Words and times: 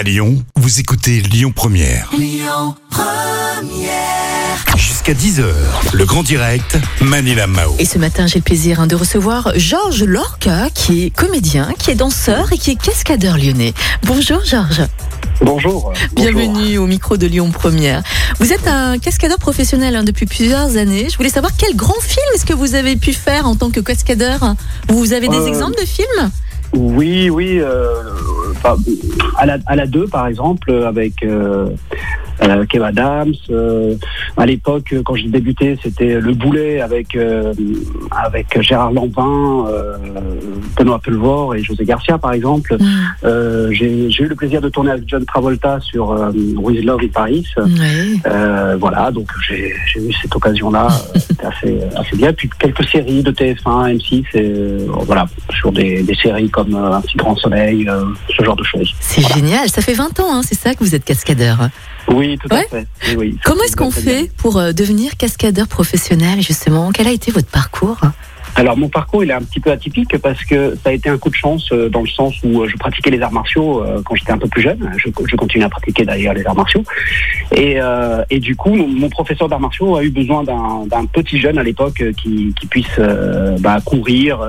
À 0.00 0.02
Lyon, 0.02 0.42
vous 0.56 0.80
écoutez 0.80 1.20
Lyon 1.20 1.52
Première. 1.54 2.10
Jusqu'à 4.78 5.12
10h, 5.12 5.44
le 5.92 6.06
grand 6.06 6.22
direct, 6.22 6.78
Manila 7.02 7.46
Mao. 7.46 7.74
Et 7.78 7.84
ce 7.84 7.98
matin, 7.98 8.26
j'ai 8.26 8.38
le 8.38 8.42
plaisir 8.42 8.80
hein, 8.80 8.86
de 8.86 8.96
recevoir 8.96 9.52
Georges 9.56 10.04
Lorca, 10.04 10.70
qui 10.74 11.04
est 11.04 11.10
comédien, 11.10 11.68
qui 11.78 11.90
est 11.90 11.96
danseur 11.96 12.50
et 12.50 12.56
qui 12.56 12.70
est 12.70 12.80
cascadeur 12.80 13.36
lyonnais. 13.36 13.74
Bonjour 14.04 14.42
Georges. 14.42 14.84
Bonjour. 15.42 15.92
Bienvenue 16.16 16.78
au 16.78 16.86
micro 16.86 17.18
de 17.18 17.26
Lyon 17.26 17.50
Première. 17.50 18.02
Vous 18.38 18.54
êtes 18.54 18.68
un 18.68 18.98
cascadeur 18.98 19.36
professionnel 19.38 19.96
hein, 19.96 20.02
depuis 20.02 20.24
plusieurs 20.24 20.78
années. 20.78 21.08
Je 21.10 21.16
voulais 21.18 21.28
savoir 21.28 21.52
quel 21.58 21.76
grand 21.76 22.00
film 22.00 22.24
est-ce 22.34 22.46
que 22.46 22.54
vous 22.54 22.74
avez 22.74 22.96
pu 22.96 23.12
faire 23.12 23.46
en 23.46 23.54
tant 23.54 23.68
que 23.68 23.80
cascadeur? 23.80 24.54
Vous 24.88 25.12
avez 25.12 25.28
des 25.28 25.36
Euh, 25.36 25.46
exemples 25.46 25.78
de 25.78 25.86
films? 25.86 26.30
Oui, 26.72 27.28
oui. 27.28 27.58
euh, 27.60 28.04
à, 28.64 29.46
la, 29.46 29.58
à 29.66 29.76
la 29.76 29.86
2, 29.86 30.06
par 30.06 30.26
exemple, 30.26 30.72
avec 30.72 31.24
euh, 32.42 32.64
Kev 32.66 32.84
Adams. 32.84 33.34
euh, 33.50 33.94
à 34.36 34.46
l'époque, 34.46 34.94
quand 35.04 35.14
j'ai 35.14 35.28
débuté, 35.28 35.78
c'était 35.82 36.20
Le 36.20 36.32
Boulet 36.32 36.80
avec, 36.80 37.14
euh, 37.14 37.52
avec 38.10 38.60
Gérard 38.60 38.92
Lanvin, 38.92 39.66
euh, 39.68 39.96
Benoît 40.76 40.98
Pelvor 40.98 41.54
et 41.54 41.62
José 41.62 41.84
Garcia, 41.84 42.18
par 42.18 42.32
exemple. 42.32 42.76
Euh, 43.24 43.68
j'ai 43.72 44.08
eu 44.08 44.26
le 44.26 44.34
plaisir 44.34 44.60
de 44.60 44.68
tourner 44.68 44.92
avec 44.92 45.04
John 45.06 45.24
Travolta 45.24 45.80
sur 45.80 46.08
With 46.56 46.84
Love 46.84 47.00
in 47.02 47.08
Paris. 47.08 47.46
Voilà, 48.78 49.10
donc 49.10 49.28
j'ai 49.48 49.74
eu 49.96 50.12
cette 50.22 50.34
occasion-là, 50.34 50.88
c'était 51.16 51.46
assez, 51.46 51.78
assez 51.96 52.16
bien. 52.16 52.32
Puis 52.32 52.48
quelques 52.58 52.88
séries 52.88 53.22
de 53.22 53.30
TF1, 53.30 53.96
M6, 53.96 54.24
et, 54.34 54.86
voilà, 55.04 55.26
sur 55.58 55.72
des, 55.72 56.02
des 56.02 56.14
séries 56.14 56.50
comme 56.50 56.74
Un 56.74 57.00
petit 57.00 57.16
grand 57.16 57.36
soleil, 57.36 57.88
ce 58.36 58.44
genre 58.44 58.56
de 58.56 58.64
choses. 58.64 58.94
C'est 59.00 59.26
génial. 59.34 59.68
Ça 59.68 59.82
fait 59.82 59.94
20 59.94 60.20
ans, 60.20 60.34
hein, 60.34 60.40
c'est 60.42 60.54
ça 60.58 60.74
que 60.74 60.80
vous 60.80 60.94
êtes 60.94 61.04
cascadeur. 61.04 61.68
Oui, 62.10 62.38
tout 62.42 62.52
Ouais. 62.54 62.64
à 62.64 62.68
fait. 62.68 62.86
Oui, 63.10 63.14
oui. 63.16 63.38
Comment 63.44 63.62
est-ce 63.64 63.76
qu'on 63.76 63.88
bien. 63.90 64.02
fait 64.02 64.30
pour 64.36 64.58
euh, 64.58 64.72
devenir 64.72 65.16
cascadeur 65.16 65.68
professionnel, 65.68 66.40
justement? 66.42 66.90
Quel 66.92 67.06
a 67.08 67.12
été 67.12 67.30
votre 67.30 67.48
parcours? 67.48 68.00
Alors 68.56 68.76
mon 68.76 68.88
parcours 68.88 69.22
il 69.22 69.30
est 69.30 69.34
un 69.34 69.42
petit 69.42 69.60
peu 69.60 69.70
atypique 69.70 70.18
parce 70.18 70.44
que 70.44 70.74
ça 70.82 70.90
a 70.90 70.92
été 70.92 71.08
un 71.08 71.16
coup 71.18 71.30
de 71.30 71.36
chance 71.36 71.68
euh, 71.70 71.88
dans 71.88 72.00
le 72.00 72.08
sens 72.08 72.34
où 72.42 72.60
euh, 72.60 72.68
je 72.68 72.76
pratiquais 72.76 73.10
les 73.10 73.22
arts 73.22 73.30
martiaux 73.30 73.80
euh, 73.84 74.02
quand 74.04 74.16
j'étais 74.16 74.32
un 74.32 74.38
peu 74.38 74.48
plus 74.48 74.60
jeune. 74.60 74.90
Je, 74.96 75.08
je 75.24 75.36
continue 75.36 75.62
à 75.62 75.68
pratiquer 75.68 76.04
d'ailleurs 76.04 76.34
les 76.34 76.44
arts 76.44 76.56
martiaux. 76.56 76.82
Et, 77.54 77.78
et 78.30 78.40
du 78.40 78.56
coup 78.56 78.74
mon, 78.74 78.88
mon 78.88 79.08
professeur 79.08 79.48
d'arts 79.48 79.60
martiaux 79.60 79.96
a 79.96 80.02
eu 80.02 80.10
besoin 80.10 80.42
d'un 80.42 81.06
petit 81.12 81.38
jeune 81.38 81.58
à 81.58 81.62
l'époque 81.62 82.02
qui, 82.20 82.52
qui 82.58 82.66
puisse 82.66 82.98
bah, 83.60 83.78
courir, 83.84 84.40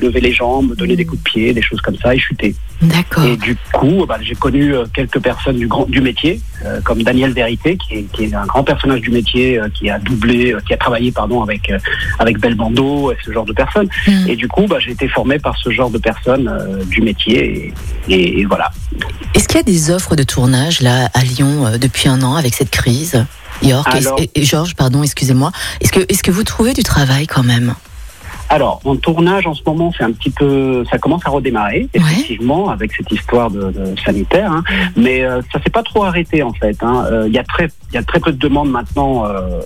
lever 0.00 0.20
les 0.20 0.32
jambes, 0.32 0.74
donner 0.76 0.96
des 0.96 1.04
coups 1.04 1.22
de 1.22 1.28
pied, 1.30 1.52
des 1.52 1.62
choses 1.62 1.80
comme 1.80 1.96
ça 1.96 2.14
et 2.14 2.18
chuter. 2.18 2.54
D'accord. 2.82 3.24
Et 3.24 3.36
du 3.36 3.56
coup, 3.72 4.06
bah, 4.08 4.18
j'ai 4.22 4.34
connu 4.34 4.74
euh, 4.74 4.84
quelques 4.94 5.20
personnes 5.20 5.56
du, 5.58 5.66
grand, 5.66 5.84
du 5.88 6.00
métier, 6.00 6.40
euh, 6.64 6.80
comme 6.82 7.02
Daniel 7.02 7.32
Vérité, 7.32 7.76
qui 7.76 7.94
est, 7.96 8.02
qui 8.12 8.24
est 8.24 8.34
un 8.34 8.46
grand 8.46 8.64
personnage 8.64 9.00
du 9.02 9.10
métier, 9.10 9.58
euh, 9.58 9.68
qui 9.72 9.90
a 9.90 9.98
doublé, 9.98 10.52
euh, 10.54 10.60
qui 10.66 10.72
a 10.72 10.76
travaillé 10.78 11.12
pardon 11.12 11.42
avec 11.42 11.70
avec 12.18 12.38
Belbando 12.40 13.12
et 13.12 13.16
ce 13.24 13.30
genre 13.32 13.44
de 13.44 13.52
personnes. 13.52 13.88
Mm. 14.06 14.28
Et 14.28 14.36
du 14.36 14.48
coup, 14.48 14.66
bah, 14.66 14.78
j'ai 14.80 14.92
été 14.92 15.08
formé 15.08 15.38
par 15.38 15.56
ce 15.58 15.70
genre 15.70 15.90
de 15.90 15.98
personnes 15.98 16.50
du 16.86 17.02
métier. 17.02 17.72
Et, 18.08 18.14
et- 18.14 18.40
et 18.40 18.44
voilà. 18.46 18.70
Est-ce 19.34 19.46
qu'il 19.46 19.56
y 19.58 19.60
a 19.60 19.62
des 19.62 19.90
offres 19.90 20.16
de 20.16 20.22
tournage 20.22 20.80
là 20.80 21.08
à 21.14 21.22
Lyon 21.22 21.72
depuis 21.80 22.08
un 22.08 22.22
an 22.22 22.34
avec 22.36 22.54
cette 22.54 22.70
crise? 22.70 23.24
York 23.62 23.86
Alors- 23.92 24.18
et, 24.18 24.30
et 24.34 24.42
Georges, 24.44 24.74
pardon, 24.74 25.02
excusez-moi. 25.02 25.52
Est-ce 25.82 25.92
que, 25.92 26.00
est-ce 26.08 26.22
que 26.22 26.30
vous 26.30 26.44
trouvez 26.44 26.72
du 26.72 26.82
travail 26.82 27.26
quand 27.26 27.42
même? 27.42 27.74
Alors, 28.52 28.80
en 28.84 28.96
tournage 28.96 29.46
en 29.46 29.54
ce 29.54 29.62
moment, 29.64 29.92
c'est 29.96 30.02
un 30.02 30.10
petit 30.10 30.30
peu, 30.30 30.84
ça 30.90 30.98
commence 30.98 31.24
à 31.24 31.30
redémarrer 31.30 31.88
effectivement 31.94 32.68
avec 32.68 32.92
cette 32.92 33.10
histoire 33.12 33.48
de, 33.50 33.70
de 33.70 33.94
sanitaire, 34.04 34.50
hein. 34.50 34.64
mais 34.96 35.22
euh, 35.22 35.40
ça 35.52 35.62
s'est 35.62 35.70
pas 35.70 35.84
trop 35.84 36.02
arrêté 36.02 36.42
en 36.42 36.52
fait. 36.52 36.76
hein. 36.82 37.04
Euh, 37.12 37.24
Il 37.28 37.32
y 37.32 37.38
a 37.38 37.44
très, 37.44 37.68
il 37.92 37.94
y 37.94 37.98
a 37.98 38.02
très 38.02 38.18
peu 38.18 38.32
de 38.32 38.38
demandes 38.38 38.68
maintenant, 38.70 39.24
euh, 39.24 39.60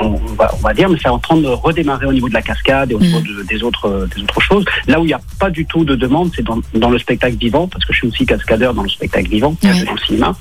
on, 0.00 0.04
on 0.06 0.14
va, 0.36 0.50
on 0.58 0.62
va 0.62 0.74
dire, 0.74 0.90
mais 0.90 0.98
c'est 1.02 1.08
en 1.08 1.18
train 1.18 1.38
de 1.38 1.46
redémarrer 1.48 2.04
au 2.04 2.12
niveau 2.12 2.28
de 2.28 2.34
la 2.34 2.42
cascade 2.42 2.90
et 2.92 2.94
au 2.94 3.00
niveau 3.00 3.20
de- 3.20 3.42
des 3.48 3.62
autres, 3.62 3.86
euh, 3.88 4.06
des 4.14 4.22
autres 4.22 4.40
choses. 4.42 4.64
Là 4.86 5.00
où 5.00 5.04
il 5.04 5.08
n'y 5.08 5.14
a 5.14 5.20
pas 5.38 5.48
du 5.48 5.64
tout 5.64 5.84
de 5.86 5.94
demande, 5.94 6.30
c'est 6.36 6.42
dans, 6.44 6.58
dans 6.74 6.90
le 6.90 6.98
spectacle 6.98 7.36
vivant, 7.36 7.68
parce 7.68 7.84
que 7.86 7.94
je 7.94 7.98
suis 8.00 8.08
aussi 8.08 8.26
cascadeur 8.26 8.74
dans 8.74 8.82
le 8.82 8.88
spectacle 8.90 9.28
vivant, 9.30 9.56
Ouais. 9.64 9.84
dans 9.84 9.92
le 9.94 9.98
cinéma. 10.00 10.36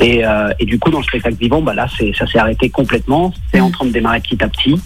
Et, 0.00 0.26
euh, 0.26 0.50
et 0.58 0.64
du 0.64 0.78
coup, 0.80 0.90
dans 0.90 0.98
le 0.98 1.04
spectacle 1.04 1.36
vivant, 1.36 1.62
bah 1.62 1.74
là, 1.74 1.86
c'est, 1.96 2.12
ça 2.18 2.26
s'est 2.26 2.38
arrêté 2.38 2.70
complètement. 2.70 3.32
C'est 3.52 3.60
en 3.60 3.70
train 3.70 3.84
de 3.86 3.90
démarrer 3.92 4.18
petit 4.20 4.42
à 4.42 4.48
petit 4.48 4.80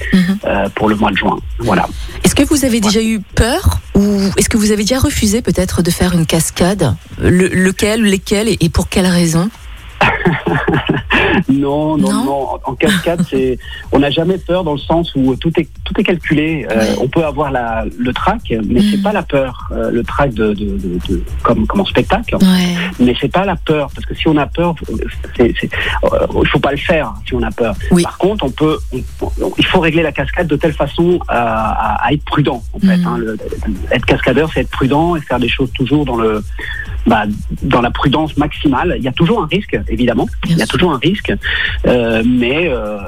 euh, 0.45 0.69
pour 0.75 0.89
le 0.91 0.97
mois 0.97 1.11
de 1.11 1.17
juin. 1.17 1.39
Voilà. 1.59 1.87
Est-ce 2.25 2.35
que 2.35 2.43
vous 2.45 2.65
avez 2.65 2.81
déjà 2.81 3.03
eu 3.03 3.21
peur 3.21 3.81
ou 3.95 4.21
est-ce 4.37 4.49
que 4.49 4.57
vous 4.57 4.71
avez 4.73 4.83
déjà 4.85 4.99
refusé 4.99 5.43
peut-être 5.43 5.83
de 5.83 5.91
faire 5.91 6.15
une 6.15 6.27
cascade? 6.27 6.95
Le- 7.21 7.49
Lequel, 7.49 8.03
lesquels 8.03 8.49
et, 8.49 8.57
et 8.61 8.69
pour 8.69 8.89
quelles 8.89 9.07
raisons 9.07 9.51
Non, 11.49 11.97
non, 11.97 12.11
Non 12.13 12.25
non. 12.25 12.49
En, 12.65 12.75
cascade, 12.75 13.23
c'est, 13.29 13.59
on 13.93 13.99
n'a 13.99 14.11
jamais 14.11 14.39
peur 14.39 14.65
dans 14.65 14.73
le 14.73 14.79
sens 14.79 15.13
où 15.15 15.35
tout 15.37 15.53
est 15.59 15.69
tout 15.85 15.95
est 15.99 16.05
calculé. 16.05 16.67
Euh, 16.71 16.79
Ouais. 16.79 16.95
On 17.01 17.09
peut 17.09 17.25
avoir 17.25 17.51
la, 17.51 17.85
le 17.99 18.13
trac, 18.13 18.41
mais 18.51 18.81
Mhm. 18.81 18.91
c'est 18.91 19.03
pas 19.03 19.13
la 19.13 19.23
peur. 19.23 19.69
Euh, 19.73 19.91
le 19.91 20.03
trac 20.05 20.33
de, 20.33 20.53
de, 20.53 20.65
de, 20.79 20.99
de- 21.09 21.23
comme 21.43 21.67
comme 21.67 21.81
en 21.81 21.85
spectacle, 21.85 22.37
Ouais. 22.37 22.75
mais 23.01 23.15
c'est 23.21 23.33
pas 23.33 23.45
la 23.45 23.57
peur 23.57 23.91
parce 23.95 24.07
que 24.07 24.15
si 24.15 24.29
on 24.29 24.37
a 24.37 24.47
peur, 24.47 24.75
euh, 24.91 25.49
il 26.43 26.49
faut 26.49 26.59
pas 26.61 26.71
le 26.71 26.77
faire 26.77 27.13
si 27.27 27.35
on 27.35 27.43
a 27.43 27.51
peur. 27.51 27.75
Oui. 27.91 28.03
Par 28.03 28.17
contre, 28.19 28.45
on 28.45 28.51
peut, 28.51 28.79
on- 28.93 29.27
on- 29.43 29.53
il 29.59 29.67
faut 29.67 29.81
régler 29.81 30.03
la 30.03 30.13
cascade 30.13 30.47
de 30.47 30.57
telle 30.57 30.73
façon 30.75 31.19
à, 31.29 31.37
à- 31.39 32.07
à 32.07 32.13
être 32.13 32.25
prudent. 32.25 32.63
En 32.75 32.79
fait, 32.81 32.97
Mhm. 32.97 33.07
hein. 33.07 33.17
Le- 33.19 33.37
être 33.91 34.07
cascadeur, 34.07 34.51
c'est 34.53 34.61
être 34.61 34.71
prudent 34.71 35.17
et 35.17 35.21
faire 35.21 35.39
des 35.41 35.49
choses 35.49 35.73
toujours 35.73 36.05
dans 36.05 36.17
le 36.17 36.43
bah, 37.09 37.25
dans 37.63 37.81
la 37.81 37.91
prudence 37.91 38.37
maximale. 38.37 38.95
Il 38.99 39.03
y 39.05 39.09
a 39.09 39.13
toujours 39.13 39.43
un 39.43 39.47
risque, 39.47 39.77
évidemment. 39.89 40.27
Bien 40.45 40.55
Il 40.55 40.59
y 40.59 40.63
a 40.63 40.67
sûr. 40.67 40.75
toujours 40.75 40.93
un 40.93 40.99
risque, 40.99 41.33
euh, 41.87 42.23
mais 42.27 42.69
euh, 42.69 42.99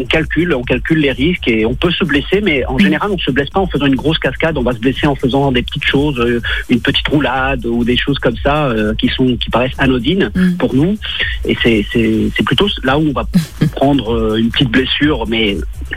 on 0.00 0.04
calcule, 0.04 0.54
on 0.54 0.62
calcule 0.62 0.98
les 1.00 1.12
risques 1.12 1.48
et 1.48 1.66
on 1.66 1.74
peut 1.74 1.90
se 1.90 2.04
blesser, 2.04 2.40
mais 2.40 2.64
en 2.66 2.78
général, 2.78 3.10
on 3.10 3.18
se 3.18 3.30
blesse 3.30 3.50
pas 3.50 3.60
en 3.60 3.66
faisant 3.66 3.86
une 3.86 3.96
grosse 3.96 4.18
cascade. 4.18 4.56
On 4.56 4.62
va 4.62 4.72
se 4.72 4.78
blesser 4.78 5.06
en 5.06 5.14
faisant 5.16 5.50
des 5.52 5.62
petites 5.62 5.84
choses, 5.84 6.18
euh, 6.20 6.40
une 6.68 6.80
petite 6.80 7.06
roulade 7.08 7.66
ou 7.66 7.84
des 7.84 7.96
choses 7.96 8.18
comme 8.18 8.36
ça 8.42 8.66
euh, 8.66 8.94
qui 8.94 9.08
sont 9.08 9.36
qui 9.36 9.50
paraissent 9.50 9.78
anodines 9.78 10.30
Mm. 10.34 10.56
pour 10.58 10.74
nous. 10.74 10.96
Et 11.44 11.56
c'est 11.62 12.44
plutôt 12.44 12.68
là 12.84 12.98
où 12.98 13.08
on 13.08 13.12
va 13.12 13.26
prendre 13.76 14.36
une 14.36 14.50
petite 14.50 14.70
blessure, 14.70 15.26
mais 15.26 15.56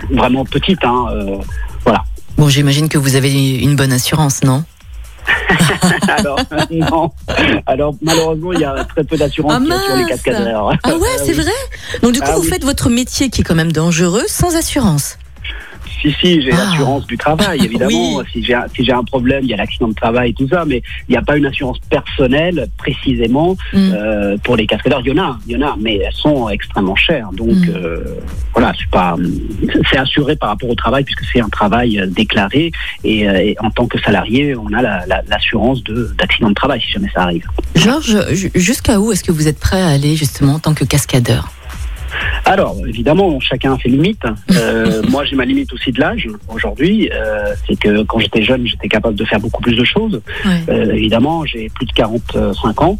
vraiment 0.09 0.43
petite. 0.45 0.83
Hein, 0.83 1.05
voilà. 1.83 2.03
Bon, 2.37 2.49
j'imagine 2.49 2.89
que 2.89 2.97
vous 2.97 3.15
avez 3.15 3.31
une 3.59 3.75
bonne 3.75 3.91
assurance, 3.93 4.43
non? 4.43 4.63
Alors 6.07 6.39
non. 6.71 7.11
Alors 7.65 7.95
malheureusement, 8.01 8.53
il 8.53 8.59
y 8.59 8.65
a 8.65 8.83
très 8.85 9.03
peu 9.03 9.17
d'assurance 9.17 9.53
Ah, 9.55 9.79
sur 9.87 9.95
les 9.97 10.05
cascadeurs. 10.05 10.71
Ah 10.83 10.95
ouais, 10.95 11.07
c'est 11.17 11.35
oui. 11.35 11.41
vrai 11.43 11.51
Donc 12.01 12.13
du 12.13 12.19
coup, 12.19 12.27
Ah 12.29 12.35
vous 12.35 12.41
oui. 12.41 12.47
faites 12.49 12.63
votre 12.63 12.89
métier 12.89 13.29
qui 13.29 13.41
est 13.41 13.43
quand 13.43 13.55
même 13.55 13.71
dangereux 13.71 14.23
sans 14.27 14.55
assurance. 14.55 15.17
Si, 16.01 16.11
si, 16.19 16.41
j'ai 16.41 16.51
Ah. 16.53 16.57
l'assurance 16.65 17.05
du 17.07 17.17
travail, 17.17 17.59
évidemment. 17.63 18.17
Oui. 18.17 18.25
Si 18.33 18.43
j'ai 18.43 18.53
un, 18.55 18.65
si 18.75 18.91
un 18.91 19.03
problème, 19.03 19.43
il 19.43 19.49
y 19.49 19.53
a 19.53 19.57
l'accident 19.57 19.87
de 19.89 19.93
travail, 19.93 20.33
tout 20.33 20.47
ça, 20.47 20.65
mais 20.65 20.81
il 21.07 21.11
n'y 21.11 21.17
a 21.17 21.21
pas 21.21 21.37
une 21.37 21.45
assurance 21.45 21.77
personnelle 21.89 22.67
précisément 22.77 23.55
Mm. 23.73 23.77
euh, 23.93 24.37
pour 24.43 24.55
les 24.55 24.65
cascadeurs. 24.67 25.01
Il 25.05 25.09
y 25.15 25.19
en 25.19 25.23
a, 25.23 25.37
il 25.47 25.53
y 25.57 25.63
en 25.63 25.67
a, 25.67 25.75
mais 25.79 25.97
elles 25.97 26.13
sont 26.13 26.49
extrêmement 26.49 26.95
chères. 26.95 27.29
Donc 27.33 27.49
Mm. 27.55 27.69
euh, 27.75 28.03
voilà, 28.53 28.73
c'est 29.91 29.97
assuré 29.97 30.35
par 30.35 30.49
rapport 30.49 30.69
au 30.69 30.75
travail 30.75 31.03
puisque 31.03 31.23
c'est 31.31 31.41
un 31.41 31.49
travail 31.49 31.99
euh, 31.99 32.07
déclaré 32.07 32.71
et, 33.03 33.19
et 33.21 33.55
en 33.59 33.69
tant 33.69 33.87
que 33.87 33.99
salarié, 34.01 34.55
on 34.55 34.67
a 34.73 34.81
la- 34.81 35.05
la- 35.07 35.21
l'assurance 35.27 35.83
de 35.83 36.11
d'accident 36.17 36.49
de 36.49 36.53
travail 36.53 36.81
si 36.81 36.91
jamais 36.91 37.09
ça 37.13 37.21
arrive. 37.23 37.45
Georges, 37.75 38.17
ju- 38.33 38.51
jusqu'à 38.55 38.99
où 38.99 39.11
est-ce 39.11 39.23
que 39.23 39.31
vous 39.31 39.47
êtes 39.47 39.59
prêt 39.59 39.81
à 39.81 39.87
aller 39.89 40.15
justement 40.15 40.55
en 40.55 40.59
tant 40.59 40.73
que 40.73 40.83
cascadeur? 40.85 41.51
Alors, 42.45 42.75
évidemment, 42.87 43.39
chacun 43.39 43.73
a 43.73 43.77
ses 43.79 43.89
limites. 43.89 44.25
Euh, 44.51 45.01
moi, 45.09 45.25
j'ai 45.25 45.35
ma 45.35 45.45
limite 45.45 45.71
aussi 45.73 45.91
de 45.91 45.99
l'âge 45.99 46.27
aujourd'hui. 46.53 47.09
Euh, 47.13 47.53
c'est 47.67 47.79
que 47.79 48.03
quand 48.03 48.19
j'étais 48.19 48.43
jeune, 48.43 48.67
j'étais 48.67 48.87
capable 48.87 49.15
de 49.15 49.25
faire 49.25 49.39
beaucoup 49.39 49.61
plus 49.61 49.75
de 49.75 49.83
choses. 49.83 50.21
Ouais. 50.45 50.63
Euh, 50.69 50.93
évidemment, 50.93 51.45
j'ai 51.45 51.69
plus 51.69 51.85
de 51.85 51.91
45 51.93 52.81
ans. 52.81 52.99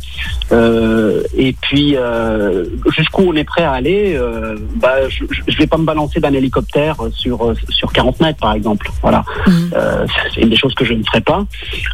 Euh, 0.52 1.24
et 1.38 1.54
puis, 1.62 1.96
euh, 1.96 2.66
jusqu'où 2.96 3.24
on 3.24 3.36
est 3.36 3.44
prêt 3.44 3.64
à 3.64 3.72
aller, 3.72 4.16
euh, 4.16 4.56
bah, 4.76 5.10
je 5.10 5.24
ne 5.24 5.58
vais 5.58 5.68
pas 5.68 5.78
me 5.78 5.86
balancer 5.86 6.20
d'un 6.20 6.34
hélicoptère 6.34 6.98
sur, 7.14 7.54
sur 7.70 7.92
40 7.92 8.20
mètres, 8.22 8.40
par 8.40 8.54
exemple. 8.54 8.90
Voilà. 9.02 9.24
Euh, 9.74 10.06
c'est 10.34 10.42
une 10.42 10.50
des 10.50 10.58
choses 10.58 10.74
que 10.76 10.86
je 10.86 10.94
ne 10.94 11.04
ferai 11.04 11.22
pas. 11.22 11.46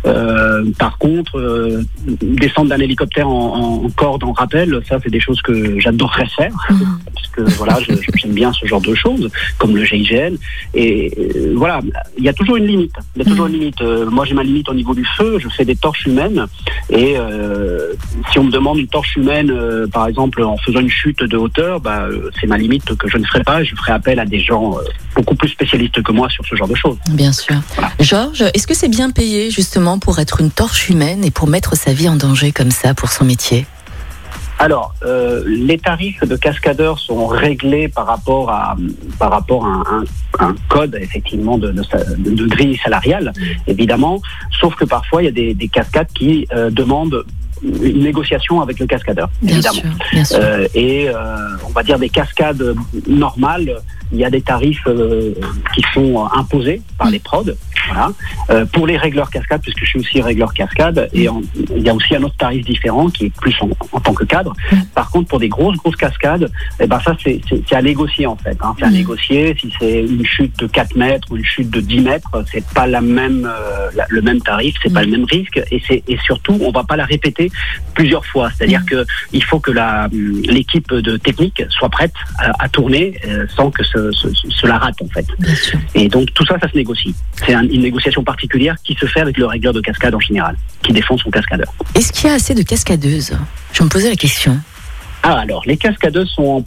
Euh, 0.05 0.65
par 0.77 0.97
contre, 0.97 1.37
euh, 1.37 1.83
descendre 2.05 2.69
d'un 2.69 2.79
hélicoptère 2.79 3.27
en, 3.27 3.87
corde, 3.95 4.23
en 4.23 4.33
rappel, 4.33 4.79
ça, 4.87 4.97
c'est 5.03 5.11
des 5.11 5.19
choses 5.19 5.41
que 5.41 5.79
j'adorerais 5.79 6.27
faire. 6.35 6.53
Mhm. 6.69 6.99
Parce 7.17 7.49
que 7.49 7.57
voilà, 7.57 7.79
j'aime 8.15 8.33
bien 8.33 8.51
ce 8.53 8.65
genre 8.65 8.81
de 8.81 8.93
choses, 8.93 9.29
comme 9.57 9.75
le 9.75 9.83
GIGN. 9.83 10.35
Et 10.73 11.13
euh, 11.17 11.53
voilà, 11.55 11.79
il 12.17 12.23
y 12.23 12.29
a 12.29 12.33
toujours 12.33 12.57
une 12.57 12.65
limite. 12.65 12.93
Il 13.15 13.23
y 13.23 13.25
a 13.25 13.29
toujours 13.29 13.47
une 13.47 13.53
limite. 13.53 13.81
Euh, 13.81 14.09
moi, 14.09 14.25
j'ai 14.25 14.33
ma 14.33 14.43
limite 14.43 14.69
au 14.69 14.73
niveau 14.73 14.93
du 14.93 15.05
feu. 15.17 15.37
Je 15.39 15.49
fais 15.49 15.65
des 15.65 15.75
torches 15.75 16.05
humaines. 16.05 16.45
Et 16.89 17.15
euh, 17.17 17.93
si 18.31 18.39
on 18.39 18.43
me 18.43 18.51
demande 18.51 18.77
une 18.77 18.87
torche 18.87 19.15
humaine, 19.15 19.51
par 19.91 20.07
exemple, 20.07 20.43
en 20.43 20.57
faisant 20.57 20.79
une 20.79 20.89
chute 20.89 21.23
de 21.23 21.37
hauteur, 21.37 21.79
bah, 21.79 22.07
c'est 22.39 22.47
ma 22.47 22.57
limite 22.57 22.95
que 22.95 23.07
je 23.07 23.17
ne 23.17 23.25
ferai 23.25 23.43
pas. 23.43 23.63
Je 23.63 23.75
ferai 23.75 23.93
appel 23.93 24.19
à 24.19 24.25
des 24.25 24.39
gens 24.39 24.77
beaucoup 25.15 25.35
plus 25.35 25.49
spécialistes 25.49 26.01
que 26.01 26.11
moi 26.11 26.29
sur 26.29 26.45
ce 26.45 26.55
genre 26.55 26.67
de 26.67 26.75
choses. 26.75 26.97
Bien 27.11 27.31
sûr. 27.31 27.55
Georges, 27.99 28.45
est-ce 28.53 28.67
que 28.67 28.75
c'est 28.75 28.89
bien 28.89 29.09
payé 29.09 29.49
justement 29.49 29.99
pour 29.99 30.19
être 30.19 30.41
une 30.41 30.51
torche 30.51 30.89
humaine 30.89 31.23
et 31.23 31.31
pour 31.31 31.47
mettre 31.47 31.75
sa 31.75 31.93
vie 31.93 32.09
en 32.09 32.15
danger 32.15 32.51
comme 32.51 32.71
ça 32.71 32.93
pour 32.93 33.09
son 33.09 33.25
métier? 33.25 33.65
Alors, 34.59 34.93
euh, 35.05 35.43
les 35.45 35.77
tarifs 35.77 36.23
de 36.23 36.35
cascadeurs 36.35 36.99
sont 36.99 37.27
réglés 37.27 37.87
par 37.87 38.07
rapport 38.07 38.49
à 38.49 38.75
par 39.19 39.31
rapport 39.31 39.65
à 39.65 39.83
un, 40.39 40.55
code 40.69 40.97
effectivement 40.99 41.57
de, 41.57 41.73
grille 42.47 42.77
salariale, 42.77 43.33
évidemment. 43.67 44.21
Sauf 44.59 44.75
que 44.75 44.85
parfois 44.85 45.21
il 45.21 45.25
y 45.25 45.29
a 45.29 45.31
des, 45.31 45.53
des 45.53 45.67
cascades 45.67 46.11
qui 46.13 46.47
euh, 46.53 46.69
demandent 46.69 47.23
une 47.63 48.03
négociation 48.03 48.61
avec 48.61 48.79
le 48.79 48.85
cascadeur, 48.85 49.29
Bien 49.41 49.55
évidemment. 49.55 49.79
sûr, 49.79 49.89
bien 50.11 50.25
sûr. 50.25 50.39
Euh, 50.41 50.67
et 50.73 51.09
euh, 51.09 51.15
on 51.65 51.69
va 51.69 51.83
dire 51.83 51.99
des 51.99 52.09
cascades 52.09 52.75
normales, 53.07 53.81
il 54.11 54.19
y 54.19 54.25
a 54.25 54.29
des 54.29 54.41
tarifs 54.41 54.83
euh, 54.87 55.33
qui 55.73 55.83
sont 55.93 56.25
imposés 56.33 56.81
par 56.97 57.09
les 57.09 57.19
prods. 57.19 57.51
Voilà. 57.87 58.11
Euh, 58.49 58.65
pour 58.65 58.87
les 58.87 58.97
régleurs 58.97 59.29
cascades, 59.29 59.61
puisque 59.61 59.79
je 59.83 59.85
suis 59.89 59.99
aussi 59.99 60.21
régleur 60.21 60.53
cascade, 60.53 61.09
et 61.13 61.27
en- 61.29 61.41
il 61.75 61.83
y 61.83 61.89
a 61.89 61.93
aussi 61.93 62.15
un 62.15 62.23
autre 62.23 62.35
tarif 62.37 62.65
différent 62.65 63.09
qui 63.09 63.25
est 63.25 63.29
plus 63.41 63.55
en, 63.61 63.69
en 63.91 63.99
tant 63.99 64.13
que 64.13 64.23
cadre. 64.25 64.53
Par 64.93 65.09
contre, 65.11 65.27
pour 65.29 65.39
des 65.39 65.49
grosses 65.49 65.77
grosses 65.77 65.95
cascades, 65.95 66.51
eh 66.79 66.87
ben 66.87 66.99
ça 66.99 67.15
c'est 67.23 67.41
à 67.75 67.81
négocier 67.81 68.25
en 68.27 68.35
fait. 68.35 68.57
Hein. 68.61 68.73
C'est 68.77 68.85
à 68.85 68.89
Mhm. 68.89 68.93
négocier. 68.95 69.55
Si 69.59 69.71
c'est 69.79 70.01
une 70.03 70.25
chute 70.25 70.57
de 70.59 70.67
4 70.67 70.95
mètres 70.95 71.27
ou 71.31 71.37
une 71.37 71.45
chute 71.45 71.69
de 71.69 71.79
10 71.81 71.99
mètres, 72.01 72.43
c'est 72.51 72.65
pas 72.73 72.87
la 72.87 73.01
même 73.01 73.45
euh, 73.45 73.89
la- 73.95 74.05
le 74.09 74.21
même 74.21 74.41
tarif, 74.41 74.75
c'est 74.81 74.93
pas 74.93 75.03
le 75.03 75.11
même 75.11 75.25
risque, 75.25 75.59
et 75.71 75.81
et 76.07 76.17
surtout 76.25 76.57
on 76.61 76.71
va 76.71 76.83
pas 76.83 76.95
la 76.95 77.05
répéter 77.05 77.51
plusieurs 77.93 78.25
fois. 78.25 78.49
C'est-à-dire 78.55 78.83
que 78.85 79.05
il 79.33 79.43
faut 79.43 79.59
que 79.59 79.71
la 79.71 80.09
l'équipe 80.11 80.91
de 80.93 81.17
technique 81.17 81.63
soit 81.69 81.89
prête 81.89 82.13
à, 82.39 82.51
à 82.65 82.69
tourner 82.69 83.19
euh, 83.27 83.45
sans 83.55 83.71
que 83.71 83.83
ce, 83.83 84.11
ce- 84.11 84.33
ce- 84.33 84.49
cela 84.49 84.77
rate 84.77 85.01
en 85.01 85.07
fait. 85.07 85.25
Et 85.95 86.07
donc 86.07 86.33
tout 86.33 86.45
ça, 86.45 86.57
ça 86.61 86.69
se 86.69 86.75
négocie. 86.75 87.15
C'est 87.45 87.53
un- 87.53 87.63
une 87.77 87.83
négociation 87.83 88.23
particulière 88.23 88.75
qui 88.83 88.95
se 88.95 89.05
fait 89.05 89.21
avec 89.21 89.37
le 89.37 89.45
régleur 89.45 89.73
de 89.73 89.81
cascade 89.81 90.13
en 90.13 90.19
général, 90.19 90.57
qui 90.83 90.91
défend 90.91 91.17
son 91.17 91.29
cascadeur. 91.29 91.71
Est-ce 91.95 92.11
qu'il 92.11 92.27
y 92.27 92.31
a 92.31 92.35
assez 92.35 92.53
de 92.53 92.63
cascadeuses? 92.63 93.37
Je 93.71 93.83
me 93.83 93.89
posais 93.89 94.09
la 94.09 94.15
question. 94.15 94.57
Ah 95.23 95.39
alors, 95.39 95.63
les 95.65 95.77
cascadeuses 95.77 96.29
sont 96.29 96.43
en, 96.43 96.65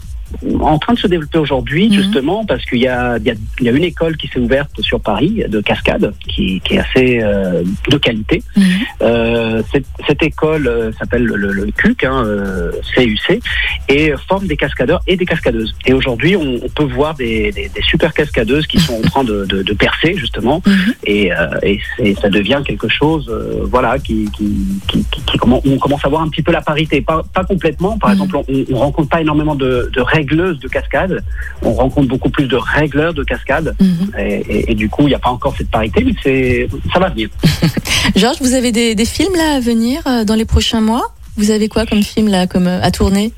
en 0.60 0.78
train 0.78 0.94
de 0.94 0.98
se 0.98 1.06
développer 1.06 1.38
aujourd'hui 1.38 1.88
Mhm. 1.88 1.92
justement 1.94 2.44
parce 2.44 2.64
qu'il 2.64 2.78
y 2.78 2.88
a, 2.88 3.18
il 3.18 3.24
y, 3.60 3.64
y 3.64 3.68
a 3.68 3.72
une 3.72 3.84
école 3.84 4.16
qui 4.16 4.28
s'est 4.28 4.38
ouverte 4.40 4.80
sur 4.80 5.00
Paris 5.00 5.42
de 5.48 5.60
cascade 5.60 6.12
qui, 6.28 6.60
qui 6.64 6.74
est 6.74 6.78
assez 6.78 7.20
euh, 7.22 7.62
de 7.90 7.96
qualité. 7.96 8.42
Mhm. 8.56 8.64
Euh, 9.02 9.62
cette, 9.72 9.86
cette 10.06 10.22
école 10.22 10.66
euh, 10.66 10.92
s'appelle 10.98 11.24
le, 11.24 11.36
le, 11.36 11.66
CUC, 11.72 12.04
hein, 12.04 12.22
euh, 12.24 12.72
CUC, 12.94 13.40
et 13.88 14.12
forme 14.28 14.46
des 14.46 14.56
cascadeurs 14.56 15.00
et 15.06 15.16
des 15.16 15.26
cascadeuses. 15.26 15.74
Et 15.86 15.92
aujourd'hui, 15.92 16.36
on, 16.36 16.60
on 16.64 16.68
peut 16.68 16.84
voir 16.84 17.14
des, 17.14 17.50
des, 17.52 17.68
des 17.68 17.82
super 17.82 18.12
cascadeuses 18.14 18.66
qui 18.66 18.78
sont 18.78 18.94
en 18.94 19.02
train 19.02 19.24
de, 19.24 19.44
de, 19.46 19.62
de 19.62 19.72
percer 19.72 20.14
justement, 20.16 20.62
Mhm. 20.66 20.94
et, 21.04 21.32
euh, 21.32 21.36
et 21.62 21.80
c'est- 21.96 22.14
ça 22.20 22.28
devient 22.28 22.60
quelque 22.66 22.88
chose, 22.88 23.28
euh, 23.28 23.64
voilà, 23.64 23.98
qui, 23.98 24.28
qui, 24.36 24.54
qui, 24.88 25.04
qui- 25.10 25.22
qui 25.22 25.38
commen- 25.38 25.60
on 25.64 25.78
commence 25.78 26.04
à 26.04 26.08
voir 26.08 26.22
un 26.22 26.28
petit 26.28 26.42
peu 26.42 26.52
la 26.52 26.60
parité, 26.60 27.00
pas, 27.00 27.22
pas 27.34 27.44
complètement. 27.44 27.98
Par 27.98 28.12
exemple, 28.12 28.36
on, 28.36 28.44
on 28.72 28.76
rencontre 28.78 29.08
pas 29.08 29.20
énormément 29.20 29.54
de, 29.54 29.90
de 29.92 30.00
régleuses 30.20 30.58
de 30.64 30.68
cascade, 30.68 31.14
on 31.62 31.72
rencontre 31.82 32.08
beaucoup 32.14 32.30
plus 32.36 32.46
de 32.54 32.58
régleurs 32.78 33.14
de 33.20 33.24
cascade, 33.32 33.68
Mhm. 33.80 34.06
et, 34.18 34.34
et- 34.54 34.64
et 34.70 34.74
du 34.82 34.88
coup, 34.92 35.02
il 35.06 35.10
n'y 35.12 35.14
a 35.22 35.24
pas 35.26 35.30
encore 35.36 35.54
cette 35.58 35.70
parité, 35.70 35.98
mais 36.06 36.14
c'est, 36.22 36.68
ça 36.92 36.98
va 37.02 37.08
venir. 37.14 37.28
Georges, 38.20 38.40
vous 38.40 38.54
avez 38.54 38.72
des, 38.72 38.94
des 38.94 39.04
films 39.16 39.34
là 39.36 39.48
à 39.56 39.60
venir 39.60 39.96
euh, 40.06 40.24
dans 40.24 40.34
les 40.42 40.44
prochains 40.54 40.80
mois? 40.90 41.06
Vous 41.36 41.50
avez 41.50 41.68
quoi 41.68 41.86
comme 41.86 42.02
film 42.02 42.28
là 42.28 42.46
comme 42.46 42.66
euh, 42.66 42.82
à 42.82 42.90
tourner? 42.90 43.32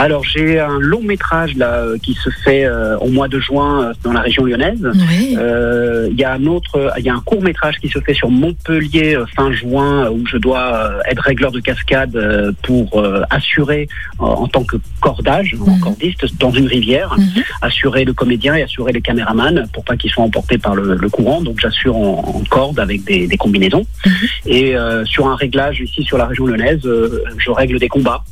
Alors 0.00 0.22
j'ai 0.22 0.60
un 0.60 0.78
long 0.78 1.02
métrage 1.02 1.56
là 1.56 1.78
euh, 1.82 1.98
qui 1.98 2.14
se 2.14 2.30
fait 2.44 2.64
euh, 2.64 2.96
au 2.98 3.08
mois 3.08 3.26
de 3.26 3.40
juin 3.40 3.82
euh, 3.82 3.92
dans 4.04 4.12
la 4.12 4.20
région 4.20 4.44
lyonnaise. 4.44 4.80
Oui. 5.08 5.36
Euh, 5.38 6.06
Il 6.12 6.16
y 6.18 6.22
a 6.22 6.32
un 6.34 6.46
autre, 6.46 6.92
il 6.98 7.04
y 7.04 7.08
a 7.10 7.14
un 7.14 7.20
court 7.20 7.42
métrage 7.42 7.76
qui 7.80 7.88
se 7.88 7.98
fait 7.98 8.14
sur 8.14 8.30
Montpellier 8.30 9.16
euh, 9.16 9.26
fin 9.34 9.50
juin 9.52 10.08
où 10.10 10.24
je 10.26 10.36
dois 10.36 10.92
être 11.10 11.22
régleur 11.22 11.50
de 11.50 11.58
cascade 11.58 12.16
pour 12.62 13.00
euh, 13.00 13.22
assurer 13.30 13.88
en 14.20 14.46
tant 14.46 14.62
que 14.62 14.76
cordage, 15.00 15.56
en 15.60 15.72
Mhm. 15.74 15.80
cordiste 15.80 16.24
dans 16.38 16.52
une 16.52 16.68
rivière, 16.68 17.14
Mhm. 17.18 17.42
assurer 17.62 18.04
le 18.04 18.12
comédien 18.12 18.54
et 18.54 18.62
assurer 18.62 18.92
les 18.92 19.00
caméramans 19.02 19.64
pour 19.72 19.84
pas 19.84 19.96
qu'ils 19.96 20.10
soient 20.12 20.24
emportés 20.24 20.58
par 20.58 20.76
le, 20.76 20.94
le 20.94 21.08
courant. 21.08 21.40
Donc 21.42 21.58
j'assure 21.60 21.96
en, 21.96 22.36
en 22.36 22.42
corde 22.48 22.78
avec 22.78 23.02
des, 23.04 23.26
des 23.26 23.36
combinaisons. 23.36 23.84
Mhm. 24.06 24.12
Et 24.46 24.76
euh, 24.76 25.04
sur 25.06 25.26
un 25.26 25.34
réglage 25.34 25.80
ici 25.80 26.04
sur 26.04 26.18
la 26.18 26.26
région 26.26 26.46
lyonnaise, 26.46 26.82
euh, 26.86 27.24
je 27.36 27.50
règle 27.50 27.80
des 27.80 27.88
combats. 27.88 28.22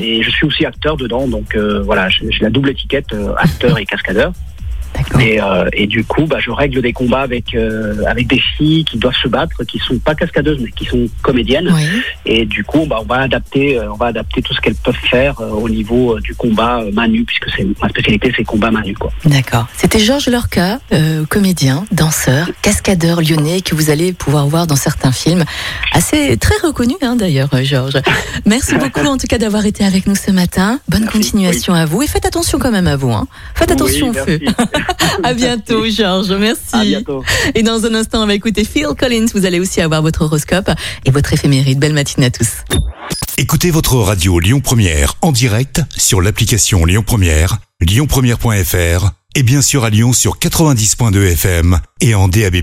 Et 0.00 0.22
je 0.22 0.30
suis 0.30 0.46
aussi 0.46 0.64
acteur 0.64 0.96
dedans, 0.96 1.28
donc 1.28 1.54
euh, 1.54 1.82
voilà, 1.82 2.08
j'ai 2.08 2.30
j'ai 2.30 2.44
la 2.44 2.50
double 2.50 2.70
étiquette 2.70 3.12
euh, 3.12 3.34
acteur 3.36 3.78
et 3.78 3.84
cascadeur. 3.84 4.32
Et, 5.20 5.40
euh, 5.40 5.68
et 5.72 5.86
du 5.86 6.04
coup, 6.04 6.26
bah, 6.26 6.38
je 6.40 6.50
règle 6.50 6.82
des 6.82 6.92
combats 6.92 7.20
avec 7.20 7.54
euh, 7.54 7.94
avec 8.06 8.26
des 8.26 8.40
filles 8.56 8.84
qui 8.84 8.98
doivent 8.98 9.16
se 9.22 9.28
battre, 9.28 9.64
qui 9.64 9.78
sont 9.78 9.98
pas 9.98 10.14
cascadeuses 10.14 10.58
mais 10.60 10.70
qui 10.70 10.84
sont 10.84 11.06
comédiennes. 11.22 11.70
Oui. 11.72 11.84
Et 12.26 12.44
du 12.44 12.64
coup, 12.64 12.86
bah, 12.86 12.98
on 13.00 13.04
va 13.04 13.20
adapter, 13.20 13.78
euh, 13.78 13.92
on 13.92 13.96
va 13.96 14.06
adapter 14.06 14.42
tout 14.42 14.54
ce 14.54 14.60
qu'elles 14.60 14.74
peuvent 14.74 14.94
faire 15.10 15.40
euh, 15.40 15.50
au 15.50 15.68
niveau 15.68 16.18
du 16.20 16.34
combat 16.34 16.82
nue, 17.08 17.24
puisque 17.24 17.48
c'est 17.56 17.66
ma 17.80 17.88
spécialité, 17.88 18.32
c'est 18.36 18.44
combat 18.44 18.70
main 18.70 18.82
nue, 18.82 18.94
quoi. 18.94 19.10
D'accord. 19.24 19.66
C'était 19.76 19.98
Georges 19.98 20.28
Lorca, 20.28 20.80
comédien, 21.28 21.84
danseur, 21.92 22.50
cascadeur 22.62 23.20
lyonnais 23.20 23.60
que 23.60 23.74
vous 23.74 23.90
allez 23.90 24.12
pouvoir 24.12 24.46
voir 24.46 24.66
dans 24.66 24.76
certains 24.76 25.12
films. 25.12 25.44
Assez 25.92 26.36
très 26.36 26.56
reconnu 26.66 26.94
hein, 27.02 27.16
d'ailleurs, 27.16 27.48
Georges. 27.62 27.98
Merci 28.44 28.74
beaucoup 28.78 29.06
en 29.06 29.16
tout 29.16 29.26
cas 29.26 29.38
d'avoir 29.38 29.66
été 29.66 29.84
avec 29.84 30.06
nous 30.06 30.14
ce 30.16 30.30
matin. 30.30 30.80
Bonne 30.88 31.02
Merci. 31.02 31.18
continuation 31.18 31.74
à 31.74 31.84
vous 31.86 32.02
et 32.02 32.06
faites 32.06 32.26
attention 32.26 32.58
quand 32.58 32.70
même 32.70 32.86
à 32.86 32.96
vous. 32.96 33.12
Hein. 33.12 33.26
Faites 33.54 33.70
attention 33.70 34.10
Oui, 34.10 34.20
au 34.20 34.24
feu. 34.24 34.40
À 35.22 35.34
bientôt, 35.34 35.84
Georges. 35.88 36.32
Merci. 36.32 36.74
À 36.74 36.84
bientôt. 36.84 37.24
Et 37.54 37.62
dans 37.62 37.84
un 37.84 37.94
instant, 37.94 38.22
on 38.22 38.26
va 38.26 38.34
écouter 38.34 38.64
Phil 38.64 38.88
Collins. 38.98 39.26
Vous 39.34 39.46
allez 39.46 39.60
aussi 39.60 39.80
avoir 39.80 40.02
votre 40.02 40.22
horoscope 40.22 40.70
et 41.04 41.10
votre 41.10 41.32
éphéméride. 41.32 41.78
Belle 41.78 41.94
matinée 41.94 42.26
à 42.26 42.30
tous. 42.30 42.48
Écoutez 43.38 43.70
votre 43.70 43.96
radio 43.96 44.38
Lyon 44.38 44.60
Première 44.60 45.14
en 45.20 45.32
direct 45.32 45.82
sur 45.96 46.22
l'application 46.22 46.84
Lyon 46.84 47.02
Première, 47.06 47.58
lyonpremière.fr 47.80 49.10
et 49.34 49.42
bien 49.42 49.60
sûr 49.60 49.84
à 49.84 49.90
Lyon 49.90 50.14
sur 50.14 50.38
90.2 50.38 51.32
FM 51.32 51.78
et 52.00 52.14
en 52.14 52.28
DAB+. 52.28 52.62